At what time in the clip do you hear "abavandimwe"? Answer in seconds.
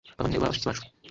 0.17-0.43